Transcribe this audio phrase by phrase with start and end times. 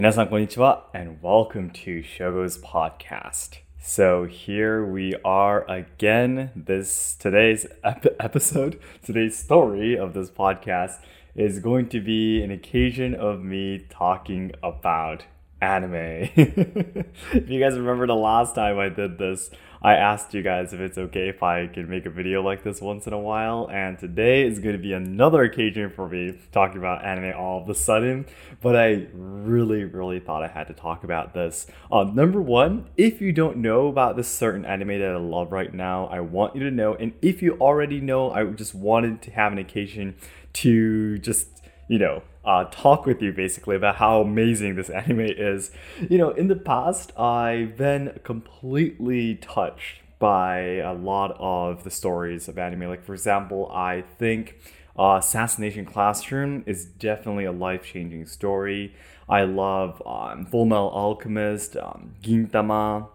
[0.00, 3.60] 皆さんこんにちは and welcome to Shogo's podcast.
[3.80, 6.50] So here we are again.
[6.54, 11.00] This today's ep- episode, today's story of this podcast
[11.34, 15.24] is going to be an occasion of me talking about
[15.60, 16.28] anime.
[16.34, 19.50] if you guys remember the last time I did this,
[19.83, 22.81] I asked you guys if it's okay if I can make a video like this
[22.81, 26.77] once in a while, and today is going to be another occasion for me talking
[26.77, 28.27] about anime all of a sudden.
[28.61, 31.65] But I really, really thought I had to talk about this.
[31.91, 35.73] Uh, number one, if you don't know about this certain anime that I love right
[35.73, 39.31] now, I want you to know, and if you already know, I just wanted to
[39.31, 40.15] have an occasion
[40.53, 41.47] to just
[41.91, 45.71] you know, uh, talk with you basically about how amazing this anime is.
[46.09, 52.47] You know, in the past, I've been completely touched by a lot of the stories
[52.47, 52.87] of anime.
[52.87, 54.59] Like, for example, I think
[54.97, 58.95] uh, Assassination Classroom is definitely a life changing story.
[59.27, 63.07] I love um, Full Metal Alchemist, um, Gintama.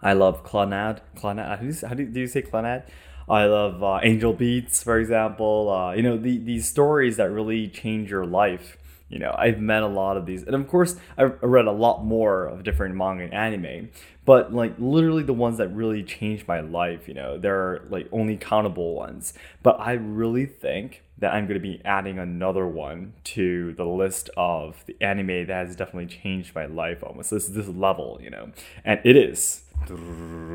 [0.00, 1.00] I love Clannad.
[1.16, 1.48] Clannad.
[1.48, 2.84] How do you, how do you, do you say Clannad?
[3.28, 5.70] I love uh, Angel Beats, for example.
[5.70, 8.78] Uh, you know, the, these stories that really change your life.
[9.08, 12.02] You know, I've met a lot of these, and of course, I've read a lot
[12.02, 13.90] more of different manga and anime.
[14.24, 18.36] But like literally, the ones that really changed my life, you know, they're like only
[18.38, 19.34] countable ones.
[19.62, 24.28] But I really think that I'm going to be adding another one to the list
[24.36, 28.50] of the anime that has definitely changed my life almost this this level, you know,
[28.84, 29.62] and it is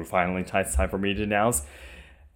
[0.05, 1.63] finally it's time for me to announce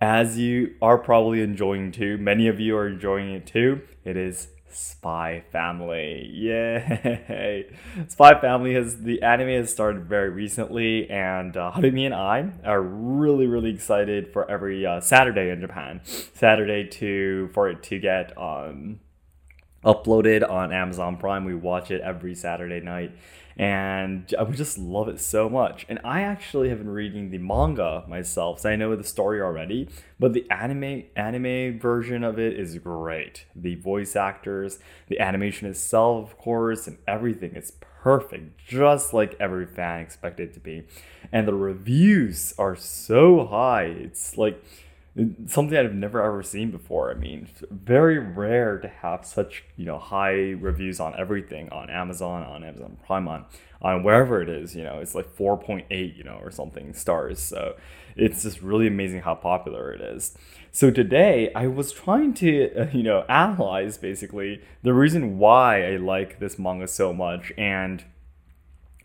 [0.02, 3.82] as you are probably enjoying too, many of you are enjoying it too.
[4.04, 6.28] It is Spy Family.
[6.34, 7.70] Yay!
[8.08, 12.82] Spy Family has the anime has started very recently, and uh, Harumi and I are
[12.82, 16.02] really really excited for every uh, Saturday in Japan.
[16.04, 19.02] Saturday to for it to get um,
[19.86, 21.46] uploaded on Amazon Prime.
[21.46, 23.12] We watch it every Saturday night
[23.58, 25.86] and I would just love it so much.
[25.90, 29.90] And I actually have been reading the manga myself, so I know the story already.
[30.20, 33.46] But the anime anime version of it is great.
[33.56, 37.74] The voice actors, the animation itself, of course, and everything is
[38.04, 40.84] perfect, just like every fan expected to be.
[41.32, 43.84] And the reviews are so high.
[43.84, 44.64] It's like
[45.48, 47.12] something I've never ever seen before.
[47.12, 52.44] I mean, very rare to have such you know high reviews on everything on Amazon,
[52.44, 53.46] on Amazon Prime, on
[53.82, 54.76] on wherever it is.
[54.76, 57.40] You know, it's like four point eight, you know, or something stars.
[57.40, 57.76] So
[58.16, 60.38] it's just really amazing how popular it is.
[60.72, 66.40] So today I was trying to you know analyze basically the reason why I like
[66.40, 68.04] this manga so much and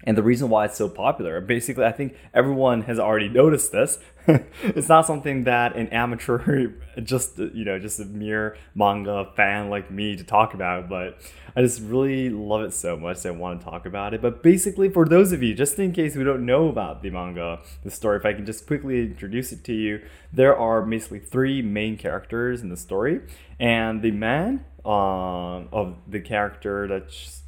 [0.06, 1.40] and the reason why it's so popular.
[1.40, 3.98] Basically, I think everyone has already noticed this.
[4.62, 6.68] it's not something that an amateur,
[7.02, 11.18] just you know, just a mere manga fan like me to talk about, but
[11.56, 14.22] I just really love it so much I want to talk about it.
[14.22, 17.60] But basically, for those of you, just in case we don't know about the manga,
[17.82, 20.02] the story, if I can just quickly introduce it to you,
[20.32, 23.22] there are basically three main characters in the story,
[23.58, 26.86] and the man um, of the character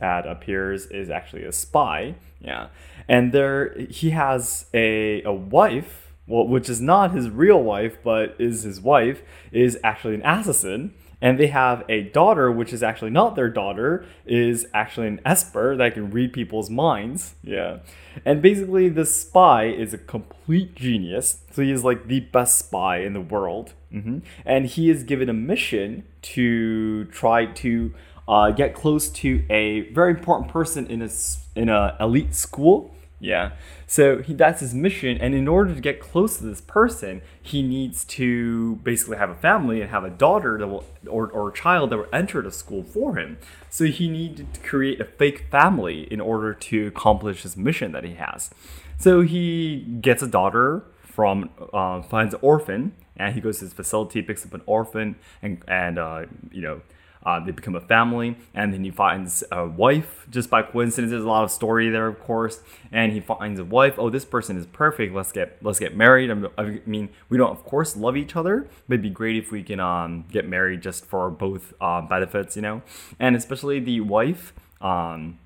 [0.00, 2.16] that appears is actually a spy.
[2.41, 2.69] Yeah,
[3.09, 8.37] and there he has a a wife, well, which is not his real wife, but
[8.38, 9.22] is his wife,
[9.53, 10.94] is actually an assassin.
[11.21, 15.77] And they have a daughter, which is actually not their daughter, is actually an esper
[15.77, 17.34] that can read people's minds.
[17.43, 17.79] Yeah.
[18.25, 21.43] And basically, the spy is a complete genius.
[21.51, 23.73] So he is like the best spy in the world.
[23.93, 24.19] Mm-hmm.
[24.45, 27.95] And he is given a mission to try to
[28.29, 31.09] uh, get close to a very important person in a
[31.56, 32.95] in a elite school.
[33.21, 33.53] Yeah.
[33.87, 37.62] So he, that's his mission, and in order to get close to this person, he
[37.62, 41.53] needs to basically have a family and have a daughter that will or, or a
[41.53, 43.39] child that will enter the school for him.
[43.71, 48.05] So he needed to create a fake family in order to accomplish his mission that
[48.05, 48.51] he has.
[48.99, 53.75] So he gets a daughter from uh, finds an orphan and he goes to his
[53.75, 56.83] facility, picks up an orphan, and and uh, you know.
[57.28, 61.10] Uh, they become a family, and then he finds a wife just by coincidence.
[61.10, 62.56] There's a lot of story there, of course,
[62.90, 63.96] and he finds a wife.
[63.98, 65.14] Oh, this person is perfect.
[65.14, 66.30] Let's get let's get married.
[66.30, 69.62] I mean, we don't, of course, love each other, but it'd be great if we
[69.62, 72.80] can um, get married just for both uh, benefits, you know.
[73.19, 74.54] And especially the wife.
[74.80, 75.38] Um,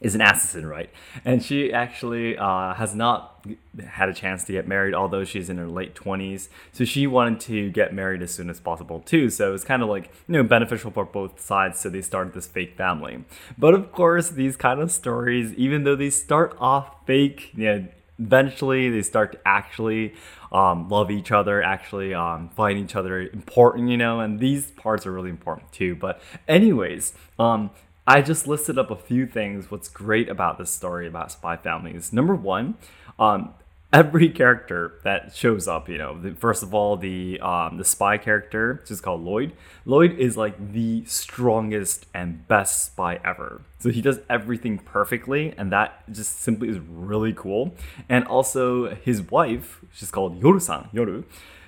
[0.00, 0.90] is an assassin, right?
[1.24, 3.46] And she actually uh, has not
[3.88, 6.48] had a chance to get married, although she's in her late 20s.
[6.72, 9.30] So she wanted to get married as soon as possible, too.
[9.30, 11.80] So it's kind of like, you know, beneficial for both sides.
[11.80, 13.24] So they started this fake family.
[13.56, 17.88] But of course, these kind of stories, even though they start off fake, you know,
[18.18, 20.14] eventually they start to actually
[20.52, 25.06] um, love each other, actually um, find each other important, you know, and these parts
[25.06, 25.94] are really important too.
[25.94, 27.70] But, anyways, um,
[28.06, 29.70] I just listed up a few things.
[29.70, 32.12] What's great about this story about spy families?
[32.12, 32.76] Number one,
[33.18, 33.54] um,
[33.92, 38.16] every character that shows up, you know, the, first of all, the um, the spy
[38.16, 39.52] character, which is called Lloyd.
[39.84, 43.62] Lloyd is like the strongest and best spy ever.
[43.80, 47.74] So he does everything perfectly, and that just simply is really cool.
[48.08, 51.24] And also his wife, she's called Yoru-san, Yoru.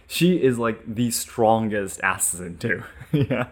[0.08, 2.82] She is like the strongest assassin too.
[3.12, 3.48] yeah,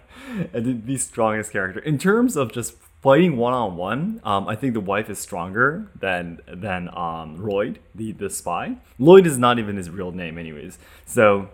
[0.53, 2.75] the strongest character in terms of just
[3.07, 8.11] fighting one on one, I think the wife is stronger than than um, Lloyd, the
[8.11, 8.79] the spy.
[8.99, 10.79] Lloyd is not even his real name, anyways.
[11.05, 11.51] So,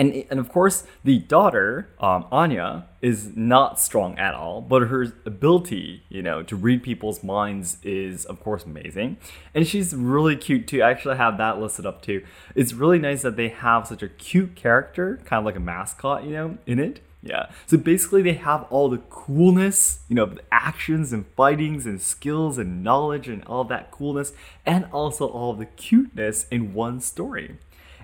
[0.00, 5.12] and and of course, the daughter, um, Anya, is not strong at all, but her
[5.26, 9.18] ability, you know, to read people's minds is of course amazing,
[9.54, 10.82] and she's really cute too.
[10.82, 12.24] I actually have that listed up too.
[12.54, 16.24] It's really nice that they have such a cute character, kind of like a mascot,
[16.24, 17.50] you know, in it yeah.
[17.66, 22.56] So basically, they have all the coolness, you know, the actions and fightings and skills
[22.56, 24.32] and knowledge and all that coolness,
[24.64, 27.58] and also all the cuteness in one story.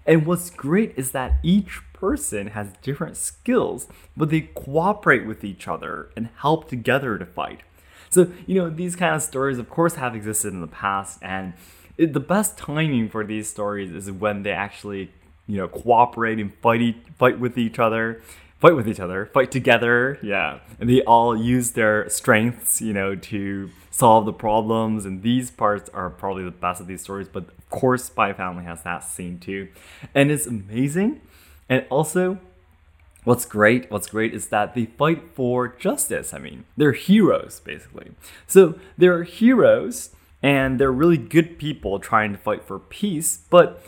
[0.07, 5.67] And what's great is that each person has different skills, but they cooperate with each
[5.67, 7.63] other and help together to fight.
[8.11, 11.55] So, you know, these kind of stories, of course, have existed in the past, and
[11.99, 15.11] it, the best timing for these stories is when they actually,
[15.47, 18.23] you know, cooperate and fight, fight with each other
[18.59, 20.19] fight with each other, fight together.
[20.23, 20.61] Yeah.
[20.81, 25.07] And they all use their strengths, you know, to solve the problems.
[25.07, 27.29] And these parts are probably the best of these stories.
[27.29, 29.69] But of course, Spy Family has that scene too.
[30.15, 31.23] And it's amazing.
[31.69, 32.39] And also,
[33.25, 38.13] what's great what's great is that they fight for justice i mean they're heroes basically
[38.47, 40.11] so they're heroes
[40.45, 43.83] and they're really good people trying to fight for peace but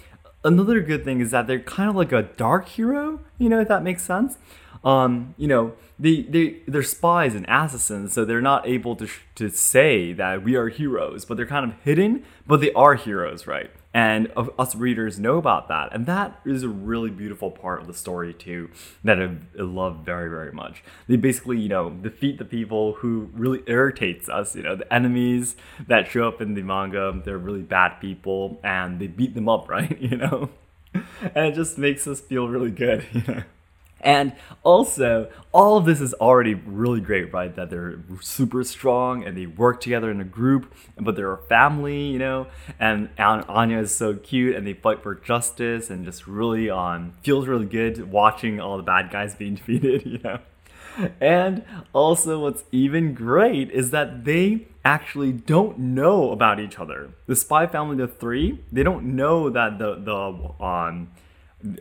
[0.44, 3.68] another good thing is that they're kind of like a dark hero, you know, if
[3.68, 4.38] that makes sense.
[4.84, 9.50] Um, you know, they, they, they're spies and assassins, so they're not able to, to
[9.50, 13.70] say that we are heroes, but they're kind of hidden, but they are heroes, right?
[13.94, 15.92] And us readers know about that.
[15.92, 18.70] And that is a really beautiful part of the story, too,
[19.02, 20.84] that I love very, very much.
[21.08, 25.56] They basically, you know, defeat the people who really irritates us, you know, the enemies
[25.88, 29.68] that show up in the manga, they're really bad people, and they beat them up,
[29.68, 30.00] right?
[30.00, 30.50] You know?
[31.34, 33.42] And it just makes us feel really good, you know?
[34.00, 37.54] And also, all of this is already really great, right?
[37.54, 42.04] That they're super strong and they work together in a group, but they're a family,
[42.04, 42.46] you know.
[42.78, 47.48] And Anya is so cute, and they fight for justice, and just really um feels
[47.48, 50.38] really good watching all the bad guys being defeated, you know.
[51.20, 57.10] And also, what's even great is that they actually don't know about each other.
[57.26, 61.08] The Spy Family, the three, they don't know that the the um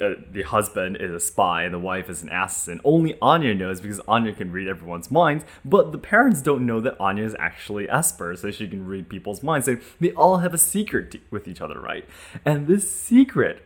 [0.01, 2.81] uh, the husband is a spy and the wife is an assassin.
[2.83, 7.00] Only Anya knows because Anya can read everyone's minds, but the parents don't know that
[7.00, 9.68] Anya is actually Esper, so she can read people's minds.
[9.68, 12.06] So they all have a secret to, with each other, right?
[12.44, 13.63] And this secret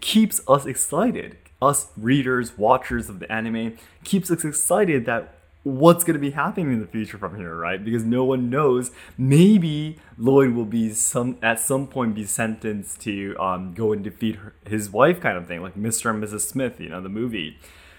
[0.00, 1.36] keeps us excited.
[1.60, 6.72] Us readers, watchers of the anime, keeps us excited that what's going to be happening
[6.72, 7.84] in the future from here, right?
[7.84, 8.90] Because no one knows.
[9.18, 14.36] Maybe Lloyd will be some at some point be sentenced to um, go and defeat
[14.36, 16.10] her, his wife, kind of thing, like Mr.
[16.10, 16.40] and Mrs.
[16.40, 17.58] Smith, you know, the movie.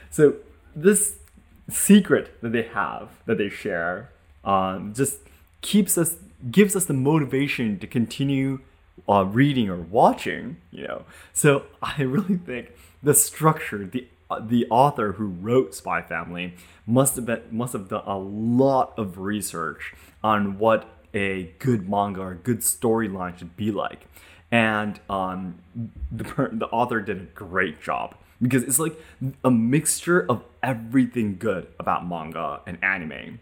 [0.09, 0.35] So
[0.75, 1.17] this
[1.69, 4.09] secret that they have, that they share,
[4.43, 5.19] um, just
[5.61, 6.15] keeps us,
[6.49, 8.59] gives us the motivation to continue
[9.07, 11.05] uh, reading or watching, you know.
[11.33, 12.71] So I really think
[13.03, 14.07] the structure, the
[14.39, 19.17] the author who wrote Spy Family must have been must have done a lot of
[19.17, 24.07] research on what a good manga or a good storyline should be like,
[24.51, 25.55] and um,
[26.11, 28.99] the the author did a great job because it's like
[29.43, 33.39] a mixture of everything good about manga and anime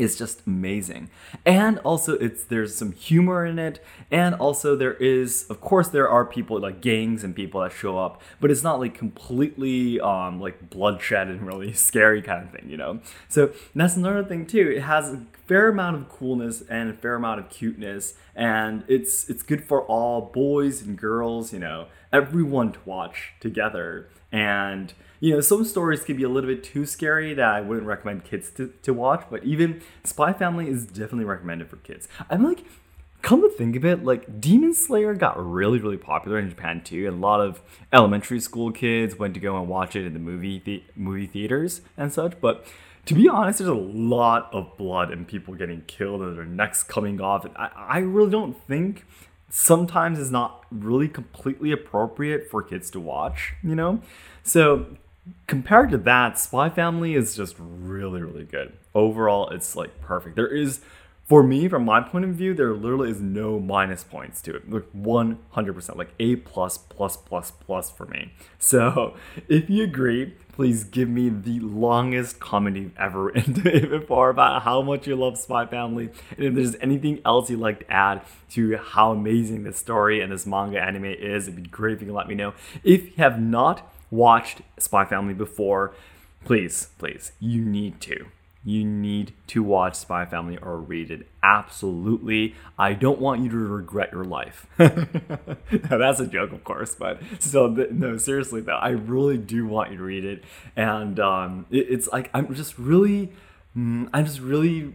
[0.00, 1.10] is just amazing.
[1.44, 6.08] And also it's there's some humor in it and also there is of course there
[6.08, 10.40] are people like gangs and people that show up, but it's not like completely um
[10.40, 13.00] like bloodshed and really scary kind of thing, you know.
[13.28, 14.72] So that's another thing too.
[14.76, 19.28] It has a fair amount of coolness and a fair amount of cuteness and it's
[19.28, 24.08] it's good for all boys and girls, you know, everyone to watch together.
[24.32, 27.86] And you know, some stories can be a little bit too scary that I wouldn't
[27.86, 32.08] recommend kids to, to watch, but even Spy Family is definitely recommended for kids.
[32.30, 32.64] I'm like,
[33.22, 37.06] come to think of it, like Demon Slayer got really, really popular in Japan too,
[37.06, 37.60] and a lot of
[37.92, 41.82] elementary school kids went to go and watch it in the movie the- movie theaters
[41.96, 42.40] and such.
[42.40, 42.66] But
[43.06, 46.82] to be honest, there's a lot of blood and people getting killed and their necks
[46.82, 47.46] coming off.
[47.56, 49.04] I, I really don't think
[49.50, 54.00] sometimes it's not really completely appropriate for kids to watch, you know?
[54.42, 54.96] So
[55.46, 58.72] compared to that, Spy Family is just really, really good.
[58.94, 60.36] Overall, it's like perfect.
[60.36, 60.80] There is,
[61.24, 64.70] for me, from my point of view, there literally is no minus points to it.
[64.70, 68.32] Like 100%, like A plus, plus, plus, plus for me.
[68.58, 69.16] So
[69.48, 73.54] if you agree, please give me the longest comment you've ever written
[73.90, 76.10] before about how much you love Spy Family.
[76.36, 80.32] And if there's anything else you'd like to add to how amazing this story and
[80.32, 82.54] this manga anime is, it'd be great if you can let me know.
[82.82, 85.94] If you have not, watched Spy Family before,
[86.44, 88.26] please, please, you need to.
[88.62, 91.26] You need to watch Spy Family or read it.
[91.42, 92.54] Absolutely.
[92.78, 94.66] I don't want you to regret your life.
[94.78, 99.92] Now, that's a joke, of course, but still, no, seriously, though, I really do want
[99.92, 100.44] you to read it.
[100.76, 103.32] And um, it, it's like, I'm just really,
[103.76, 104.94] mm, I'm just really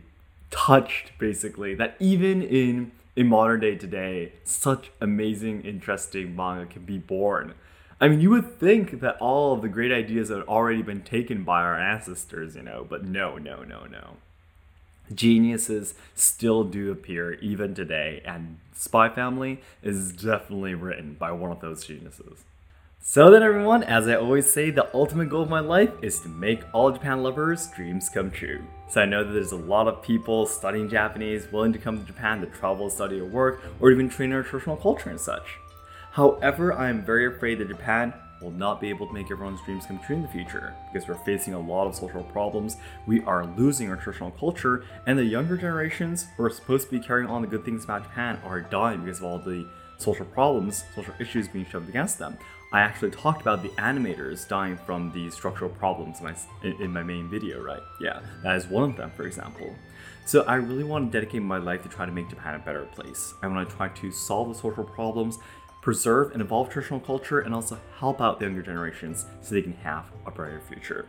[0.52, 6.98] touched, basically, that even in in modern day today, such amazing, interesting manga can be
[6.98, 7.54] born.
[8.00, 11.44] I mean, you would think that all of the great ideas had already been taken
[11.44, 14.18] by our ancestors, you know, but no, no, no, no.
[15.14, 21.62] Geniuses still do appear even today, and Spy Family is definitely written by one of
[21.62, 22.44] those geniuses.
[23.00, 26.28] So then, everyone, as I always say, the ultimate goal of my life is to
[26.28, 28.64] make all Japan lovers' dreams come true.
[28.90, 32.04] So I know that there's a lot of people studying Japanese willing to come to
[32.04, 35.60] Japan to travel, study, or work, or even train our traditional culture and such.
[36.16, 39.86] However, I am very afraid that Japan will not be able to make everyone's dreams
[39.86, 42.78] come true in the future because we're facing a lot of social problems.
[43.06, 47.06] We are losing our traditional culture, and the younger generations who are supposed to be
[47.06, 49.68] carrying on the good things about Japan are dying because of all the
[49.98, 52.38] social problems, social issues being shoved against them.
[52.72, 56.36] I actually talked about the animators dying from the structural problems in my,
[56.82, 57.84] in my main video, right?
[58.00, 59.76] Yeah, that is one of them, for example.
[60.26, 62.86] So I really want to dedicate my life to try to make Japan a better
[62.86, 63.34] place.
[63.44, 65.40] I want to try to solve the social problems
[65.86, 69.72] preserve and evolve traditional culture, and also help out the younger generations so they can
[69.72, 71.06] have a brighter future.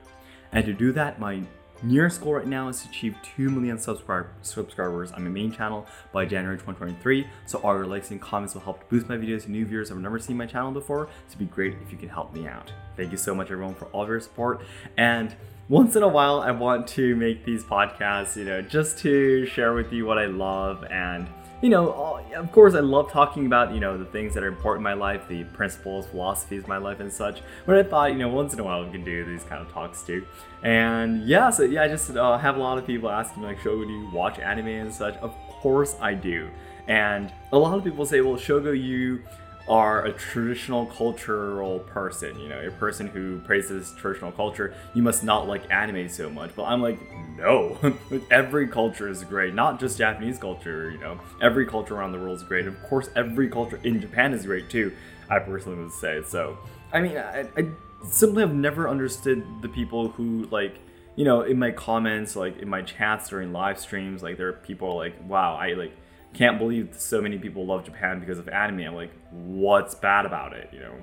[0.53, 1.43] And to do that, my
[1.83, 5.87] nearest goal right now is to achieve 2 million subscribe- subscribers on my main channel
[6.13, 7.27] by January 2023.
[7.47, 9.95] So all your likes and comments will help boost my videos to new viewers who
[9.95, 11.07] have never seen my channel before.
[11.07, 12.71] So it'd be great if you can help me out.
[12.99, 14.61] Thank you so much everyone for all of your support.
[14.99, 15.35] And
[15.69, 19.75] once in a while, I want to make these podcasts, you know, just to share
[19.75, 21.29] with you what I love and
[21.63, 24.81] you know, of course, I love talking about, you know, the things that are important
[24.81, 27.41] in my life, the principles, philosophies of my life and such.
[27.65, 29.73] But I thought, you know, once in a while we can do these kind of
[29.73, 30.27] talks too.
[30.63, 33.59] And yeah, so yeah, I just uh, have a lot of people asking me, like,
[33.61, 35.17] Shogo, do you watch anime and such?
[35.17, 36.51] Of course I do.
[36.89, 39.23] And a lot of people say, well, Shogo, you
[39.69, 45.25] are a traditional cultural person, you know, a person who praises traditional culture, you must
[45.25, 46.55] not like anime so much.
[46.55, 46.99] But I'm like,
[47.37, 47.77] no,
[48.31, 52.37] every culture is great, not just Japanese culture, you know, every culture around the world
[52.37, 52.67] is great.
[52.67, 54.93] Of course, every culture in Japan is great too,
[55.29, 56.23] I personally would say.
[56.25, 56.57] So,
[56.93, 57.69] I mean, I, I
[58.09, 60.79] simply have never understood the people who, like,
[61.17, 64.53] you know, in my comments, like in my chats during live streams, like there are
[64.53, 65.93] people like, wow, I like,
[66.35, 68.81] can't believe so many people love Japan because of anime.
[68.81, 70.69] I'm like, what's bad about it?
[70.73, 70.95] You know,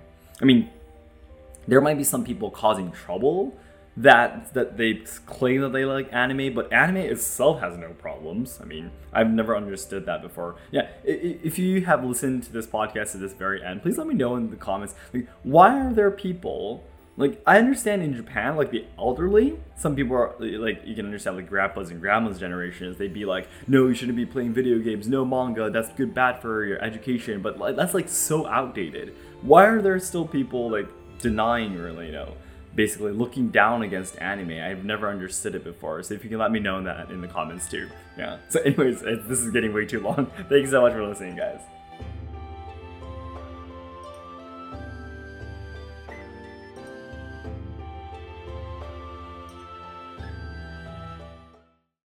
[0.41, 0.69] I mean,
[1.67, 3.57] there might be some people causing trouble
[3.95, 8.59] that that they claim that they like anime, but anime itself has no problems.
[8.61, 10.55] I mean, I've never understood that before.
[10.71, 14.15] Yeah, if you have listened to this podcast to this very end, please let me
[14.15, 14.95] know in the comments.
[15.13, 16.83] Like, why are there people
[17.15, 21.37] like I understand in Japan, like the elderly, some people are like you can understand
[21.37, 22.97] like grandpas and grandmas generations.
[22.97, 26.41] They'd be like, no, you shouldn't be playing video games, no manga, that's good bad
[26.41, 27.41] for your education.
[27.41, 29.13] But like, that's like so outdated.
[29.41, 30.87] Why are there still people like
[31.19, 32.33] denying really, you know,
[32.73, 34.59] basically looking down against anime?
[34.59, 36.01] I've never understood it before.
[36.01, 37.89] So if you can let me know that in the comments too.
[38.17, 38.37] Yeah.
[38.49, 40.25] So anyways, this is getting way too long.
[40.49, 41.61] Thank you so much for listening, guys.